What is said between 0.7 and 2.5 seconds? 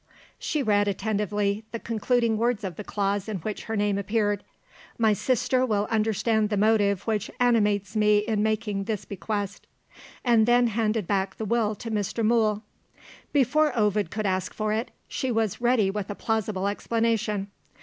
attentively the concluding